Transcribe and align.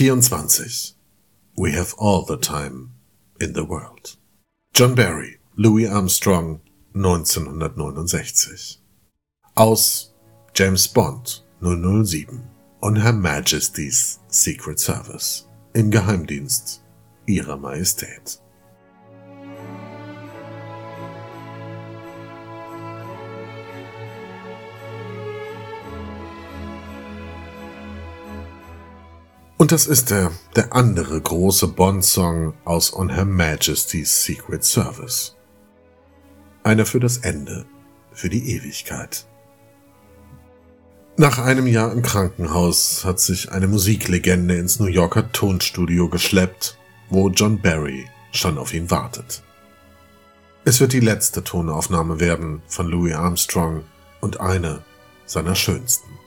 24. 0.00 0.96
We 1.58 1.72
have 1.72 1.92
all 1.98 2.24
the 2.24 2.38
time 2.38 2.92
in 3.38 3.52
the 3.52 3.66
world. 3.66 4.16
John 4.72 4.94
Barry, 4.94 5.36
Louis 5.56 5.86
Armstrong, 5.86 6.62
1969. 6.94 8.78
Aus 9.58 10.14
James 10.54 10.86
Bond 10.86 11.42
007 11.60 12.42
und 12.80 12.96
Her 12.96 13.12
Majesty's 13.12 14.20
Secret 14.28 14.80
Service 14.80 15.46
im 15.74 15.90
Geheimdienst 15.90 16.82
Ihrer 17.26 17.58
Majestät. 17.58 18.40
Und 29.60 29.72
das 29.72 29.86
ist 29.86 30.08
der, 30.08 30.32
der 30.56 30.72
andere 30.72 31.20
große 31.20 31.68
Bond-Song 31.68 32.54
aus 32.64 32.94
On 32.94 33.10
Her 33.10 33.26
Majesty's 33.26 34.24
Secret 34.24 34.64
Service. 34.64 35.36
Einer 36.62 36.86
für 36.86 36.98
das 36.98 37.18
Ende, 37.18 37.66
für 38.10 38.30
die 38.30 38.54
Ewigkeit. 38.54 39.26
Nach 41.18 41.38
einem 41.38 41.66
Jahr 41.66 41.92
im 41.92 42.00
Krankenhaus 42.00 43.04
hat 43.04 43.20
sich 43.20 43.52
eine 43.52 43.68
Musiklegende 43.68 44.56
ins 44.56 44.80
New 44.80 44.86
Yorker 44.86 45.30
Tonstudio 45.30 46.08
geschleppt, 46.08 46.78
wo 47.10 47.28
John 47.28 47.60
Barry 47.60 48.08
schon 48.32 48.56
auf 48.56 48.72
ihn 48.72 48.90
wartet. 48.90 49.42
Es 50.64 50.80
wird 50.80 50.94
die 50.94 51.00
letzte 51.00 51.44
Tonaufnahme 51.44 52.18
werden 52.18 52.62
von 52.66 52.86
Louis 52.86 53.14
Armstrong 53.14 53.84
und 54.22 54.40
eine 54.40 54.82
seiner 55.26 55.54
schönsten. 55.54 56.19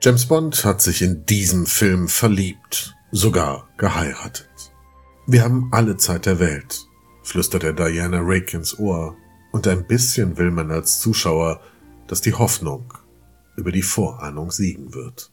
James 0.00 0.26
Bond 0.26 0.64
hat 0.64 0.80
sich 0.80 1.02
in 1.02 1.26
diesem 1.26 1.66
Film 1.66 2.06
verliebt, 2.06 2.94
sogar 3.10 3.68
geheiratet. 3.78 4.48
Wir 5.26 5.42
haben 5.42 5.70
alle 5.72 5.96
Zeit 5.96 6.24
der 6.26 6.38
Welt, 6.38 6.86
flüstert 7.24 7.64
er 7.64 7.72
Diana 7.72 8.20
Rick 8.20 8.54
ins 8.54 8.78
Ohr, 8.78 9.16
und 9.50 9.66
ein 9.66 9.88
bisschen 9.88 10.36
will 10.36 10.52
man 10.52 10.70
als 10.70 11.00
Zuschauer, 11.00 11.60
dass 12.06 12.20
die 12.20 12.34
Hoffnung 12.34 12.94
über 13.56 13.72
die 13.72 13.82
Vorahnung 13.82 14.52
siegen 14.52 14.94
wird. 14.94 15.32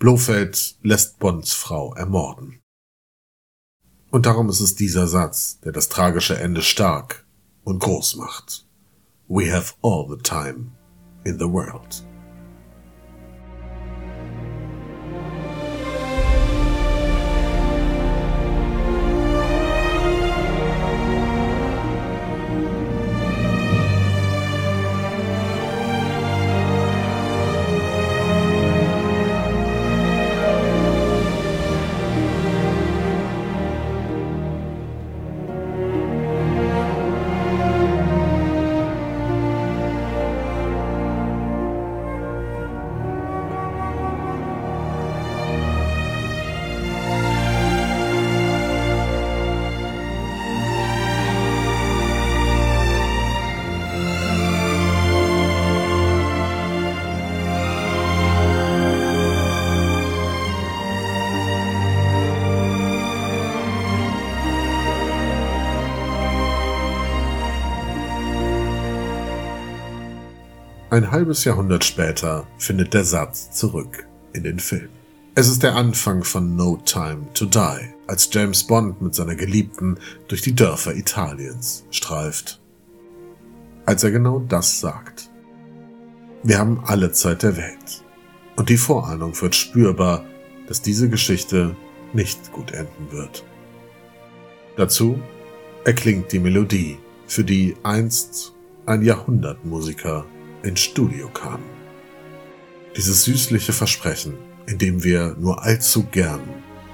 Blofeld 0.00 0.76
lässt 0.82 1.20
Bonds 1.20 1.52
Frau 1.52 1.94
ermorden. 1.94 2.60
Und 4.10 4.26
darum 4.26 4.48
ist 4.48 4.60
es 4.60 4.74
dieser 4.74 5.06
Satz, 5.06 5.60
der 5.60 5.70
das 5.70 5.88
tragische 5.88 6.38
Ende 6.38 6.62
stark 6.62 7.24
und 7.62 7.78
groß 7.78 8.16
macht. 8.16 8.66
We 9.28 9.54
have 9.54 9.74
all 9.80 10.08
the 10.08 10.20
time 10.20 10.72
in 11.24 11.38
the 11.38 11.46
world. 11.46 12.04
Ein 70.94 71.10
halbes 71.10 71.42
Jahrhundert 71.42 71.84
später 71.84 72.46
findet 72.56 72.94
der 72.94 73.02
Satz 73.02 73.50
zurück 73.50 74.06
in 74.32 74.44
den 74.44 74.60
Film. 74.60 74.90
Es 75.34 75.48
ist 75.48 75.64
der 75.64 75.74
Anfang 75.74 76.22
von 76.22 76.54
No 76.54 76.80
Time 76.84 77.26
to 77.34 77.46
Die, 77.46 77.92
als 78.06 78.28
James 78.30 78.62
Bond 78.62 79.02
mit 79.02 79.12
seiner 79.12 79.34
Geliebten 79.34 79.98
durch 80.28 80.40
die 80.42 80.54
Dörfer 80.54 80.94
Italiens 80.94 81.84
streift. 81.90 82.60
Als 83.86 84.04
er 84.04 84.12
genau 84.12 84.38
das 84.38 84.78
sagt. 84.78 85.32
Wir 86.44 86.60
haben 86.60 86.84
alle 86.86 87.10
Zeit 87.10 87.42
der 87.42 87.56
Welt. 87.56 88.04
Und 88.54 88.68
die 88.68 88.76
Vorahnung 88.76 89.32
wird 89.42 89.56
spürbar, 89.56 90.24
dass 90.68 90.80
diese 90.80 91.08
Geschichte 91.08 91.74
nicht 92.12 92.52
gut 92.52 92.70
enden 92.70 93.10
wird. 93.10 93.44
Dazu 94.76 95.18
erklingt 95.84 96.30
die 96.30 96.38
Melodie, 96.38 96.98
für 97.26 97.42
die 97.42 97.74
einst 97.82 98.54
ein 98.86 99.02
Jahrhundertmusiker 99.02 100.24
ins 100.64 100.80
Studio 100.80 101.28
kam. 101.28 101.60
Dieses 102.96 103.24
süßliche 103.24 103.72
Versprechen, 103.72 104.34
in 104.66 104.78
dem 104.78 105.04
wir 105.04 105.36
nur 105.38 105.62
allzu 105.62 106.04
gern 106.04 106.40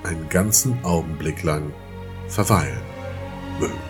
einen 0.03 0.29
ganzen 0.29 0.83
Augenblick 0.85 1.43
lang 1.43 1.73
verweilen 2.29 2.81
mögen. 3.61 3.90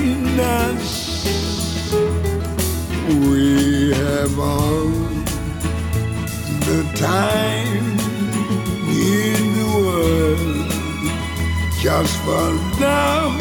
us. 0.41 1.23
We 3.09 3.93
have 3.93 4.39
all 4.39 4.89
the 6.67 6.81
time 6.95 7.99
in 8.89 9.41
the 9.59 9.69
world 9.85 10.71
just 11.81 12.15
for 12.23 12.45
love, 12.79 13.37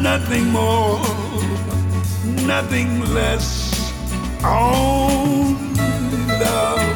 nothing 0.00 0.46
more, 0.50 1.00
nothing 2.46 3.00
less. 3.14 3.72
Only 4.44 5.74
love. 6.40 6.93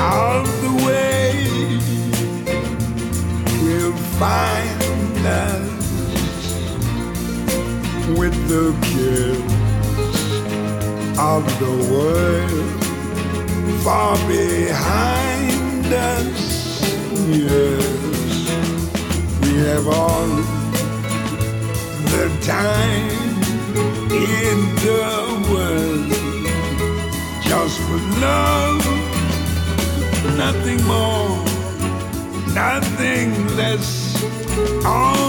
Of 0.00 0.46
the 0.62 0.72
way. 0.86 1.78
Will 3.64 3.96
find 4.18 5.26
us 5.26 5.80
with 8.18 8.36
the 8.48 8.66
kids 8.88 9.52
of 11.18 11.42
the 11.62 11.74
world. 11.92 12.68
Far 13.84 14.16
behind 14.26 15.86
us. 15.92 16.40
Yes, 17.28 17.86
we 19.42 19.52
have 19.68 19.86
all 19.86 20.26
the 22.14 22.26
time 22.42 23.36
in 24.10 24.58
the 24.84 25.04
world. 25.52 26.10
Just 27.42 27.78
for 27.86 28.00
love, 28.20 28.89
nothing 30.36 30.82
more, 30.84 31.44
nothing 32.54 33.56
less, 33.56 34.22
love. 34.84 35.19